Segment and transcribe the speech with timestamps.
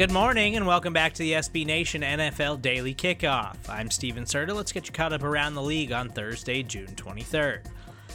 [0.00, 3.56] Good morning and welcome back to the SB Nation NFL Daily Kickoff.
[3.68, 4.54] I'm Steven Serta.
[4.54, 7.66] Let's get you caught up around the league on Thursday, June 23rd.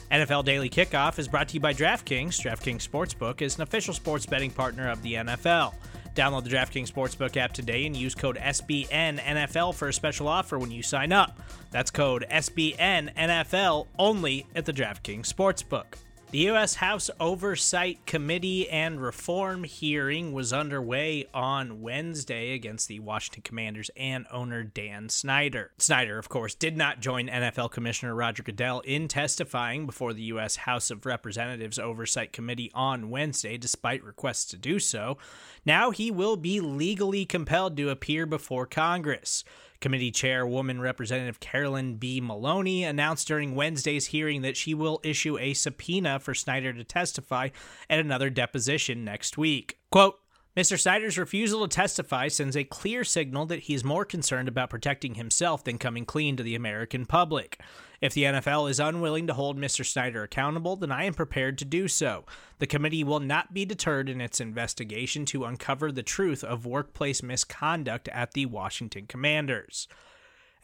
[0.09, 2.41] NFL Daily Kickoff is brought to you by DraftKings.
[2.41, 5.75] DraftKings Sportsbook is an official sports betting partner of the NFL.
[6.15, 10.71] Download the DraftKings Sportsbook app today and use code SBNNFL for a special offer when
[10.71, 11.39] you sign up.
[11.69, 15.97] That's code SBNNFL only at the DraftKings Sportsbook.
[16.31, 16.75] The U.S.
[16.75, 24.25] House Oversight Committee and Reform hearing was underway on Wednesday against the Washington Commanders and
[24.31, 25.71] owner Dan Snyder.
[25.77, 30.57] Snyder, of course, did not join NFL Commissioner Roger Goodell in testifying before the U.S.
[30.57, 35.17] House of Representatives Oversight Committee on Wednesday, despite requests to do so.
[35.63, 39.45] Now he will be legally compelled to appear before Congress.
[39.85, 42.19] Committee Chairwoman Representative Carolyn B.
[42.19, 47.49] Maloney announced during Wednesday's hearing that she will issue a subpoena for Snyder to testify
[47.87, 49.77] at another deposition next week.
[49.91, 50.17] Quote,
[50.55, 50.79] Mr.
[50.79, 55.15] Snyder's refusal to testify sends a clear signal that he is more concerned about protecting
[55.15, 57.59] himself than coming clean to the American public.
[57.99, 59.85] If the NFL is unwilling to hold Mr.
[59.85, 62.23] Snyder accountable, then I am prepared to do so.
[62.59, 67.21] The committee will not be deterred in its investigation to uncover the truth of workplace
[67.21, 69.89] misconduct at the Washington Commanders.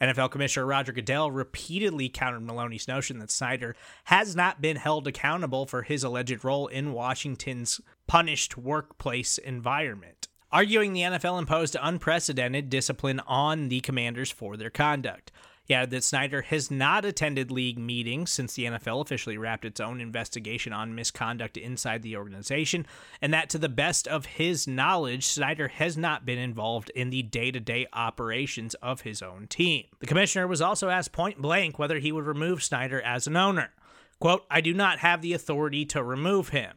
[0.02, 5.64] NFL Commissioner Roger Goodell repeatedly countered Maloney's notion that Snyder has not been held accountable
[5.64, 13.20] for his alleged role in Washington's punished workplace environment, arguing the NFL imposed unprecedented discipline
[13.28, 15.30] on the commanders for their conduct.
[15.72, 20.00] Added that Snyder has not attended league meetings since the NFL officially wrapped its own
[20.00, 22.86] investigation on misconduct inside the organization,
[23.20, 27.22] and that to the best of his knowledge, Snyder has not been involved in the
[27.22, 29.84] day to day operations of his own team.
[30.00, 33.70] The commissioner was also asked point blank whether he would remove Snyder as an owner.
[34.18, 36.76] Quote, I do not have the authority to remove him.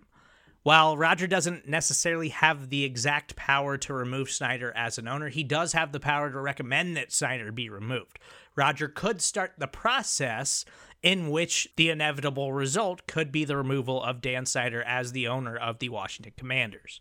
[0.66, 5.44] While Roger doesn't necessarily have the exact power to remove Snyder as an owner, he
[5.44, 8.18] does have the power to recommend that Snyder be removed.
[8.56, 10.66] Roger could start the process
[11.04, 15.56] in which the inevitable result could be the removal of Dan Snyder as the owner
[15.56, 17.00] of the Washington Commanders.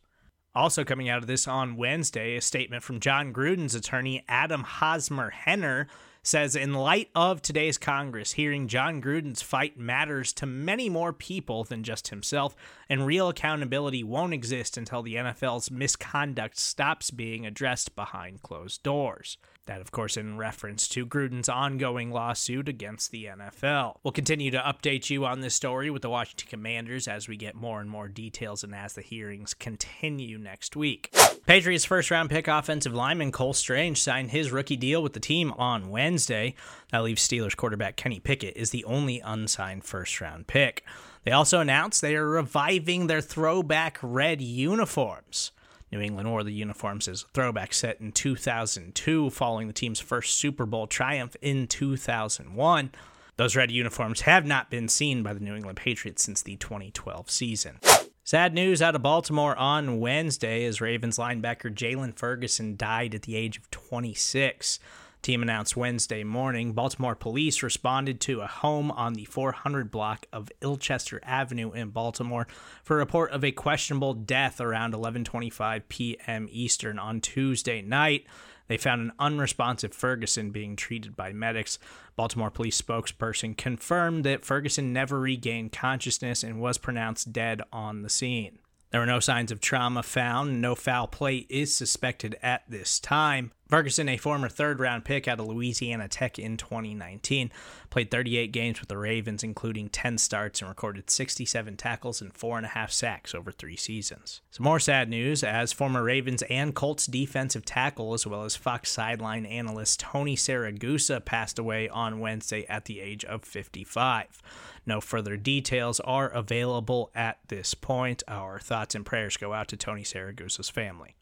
[0.54, 5.30] Also, coming out of this on Wednesday, a statement from Jon Gruden's attorney, Adam Hosmer
[5.30, 5.88] Henner,
[6.24, 11.64] says in light of today's Congress, hearing Jon Gruden's fight matters to many more people
[11.64, 12.56] than just himself,
[12.88, 19.36] and real accountability won't exist until the NFL's misconduct stops being addressed behind closed doors.
[19.66, 23.96] That, of course, in reference to Gruden's ongoing lawsuit against the NFL.
[24.02, 27.54] We'll continue to update you on this story with the Washington Commanders as we get
[27.54, 31.14] more and more details and as the hearings continue next week.
[31.46, 35.52] Patriots first round pick offensive lineman Cole Strange signed his rookie deal with the team
[35.52, 36.54] on Wednesday.
[36.90, 40.84] That leaves Steelers quarterback Kenny Pickett is the only unsigned first round pick.
[41.24, 45.52] They also announced they are reviving their throwback red uniforms.
[45.94, 50.36] New England wore the uniforms as a throwback set in 2002, following the team's first
[50.36, 52.90] Super Bowl triumph in 2001.
[53.36, 57.30] Those red uniforms have not been seen by the New England Patriots since the 2012
[57.30, 57.78] season.
[58.24, 63.36] Sad news out of Baltimore on Wednesday as Ravens linebacker Jaylon Ferguson died at the
[63.36, 64.80] age of 26.
[65.24, 70.52] Team announced Wednesday morning Baltimore police responded to a home on the 400 block of
[70.60, 72.46] Ilchester Avenue in Baltimore
[72.82, 76.46] for a report of a questionable death around 11:25 p.m.
[76.50, 78.26] Eastern on Tuesday night.
[78.68, 81.78] They found an unresponsive Ferguson being treated by medics.
[82.16, 88.10] Baltimore police spokesperson confirmed that Ferguson never regained consciousness and was pronounced dead on the
[88.10, 88.58] scene.
[88.90, 90.60] There were no signs of trauma found.
[90.60, 93.50] No foul play is suspected at this time.
[93.68, 97.50] Ferguson, a former third round pick out of Louisiana Tech in 2019,
[97.88, 102.58] played 38 games with the Ravens, including 10 starts, and recorded 67 tackles and four
[102.58, 104.42] and a half sacks over three seasons.
[104.50, 108.90] Some more sad news as former Ravens and Colts defensive tackle, as well as Fox
[108.90, 114.42] sideline analyst Tony Siragusa, passed away on Wednesday at the age of 55.
[114.86, 118.22] No further details are available at this point.
[118.28, 121.14] Our thoughts and prayers go out to Tony Siragusa's family.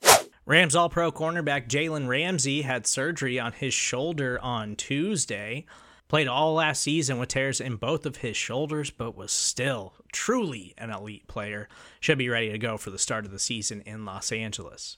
[0.45, 5.67] Rams All Pro cornerback Jalen Ramsey had surgery on his shoulder on Tuesday.
[6.09, 10.75] Played all last season with tears in both of his shoulders, but was still truly
[10.77, 11.69] an elite player.
[12.01, 14.97] Should be ready to go for the start of the season in Los Angeles.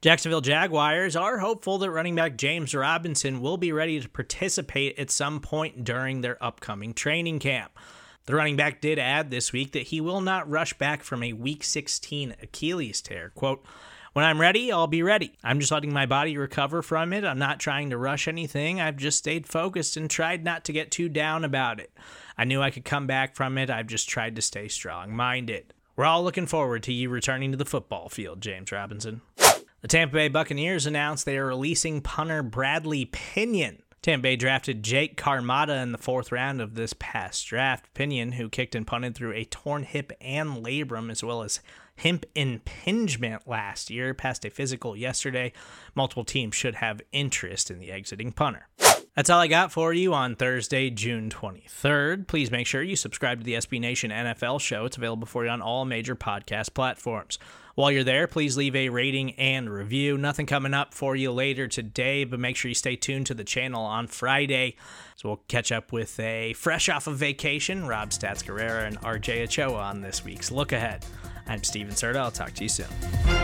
[0.00, 5.10] Jacksonville Jaguars are hopeful that running back James Robinson will be ready to participate at
[5.10, 7.78] some point during their upcoming training camp.
[8.24, 11.34] The running back did add this week that he will not rush back from a
[11.34, 13.30] week 16 Achilles tear.
[13.34, 13.62] Quote,
[14.16, 15.34] when I'm ready, I'll be ready.
[15.44, 17.22] I'm just letting my body recover from it.
[17.22, 18.80] I'm not trying to rush anything.
[18.80, 21.92] I've just stayed focused and tried not to get too down about it.
[22.38, 23.68] I knew I could come back from it.
[23.68, 25.74] I've just tried to stay strong minded.
[25.96, 29.20] We're all looking forward to you returning to the football field, James Robinson.
[29.82, 33.82] The Tampa Bay Buccaneers announced they are releasing punter Bradley Pinion.
[34.00, 37.92] Tampa Bay drafted Jake Camarda in the fourth round of this past draft.
[37.92, 41.60] Pinion, who kicked and punted through a torn hip and labrum, as well as
[41.96, 45.52] hip impingement last year, passed a physical yesterday.
[45.94, 48.68] Multiple teams should have interest in the exiting punter.
[49.16, 52.26] That's all I got for you on Thursday, June 23rd.
[52.26, 54.84] Please make sure you subscribe to the SB Nation NFL show.
[54.84, 57.38] It's available for you on all major podcast platforms.
[57.76, 60.18] While you're there, please leave a rating and review.
[60.18, 63.44] Nothing coming up for you later today, but make sure you stay tuned to the
[63.44, 64.76] channel on Friday.
[65.16, 69.44] So we'll catch up with a fresh off of vacation, Rob Stats Guerrera and RJ
[69.44, 71.06] Ochoa on this week's Look Ahead.
[71.48, 72.16] I'm Steven Serta.
[72.16, 73.35] I'll talk to you soon.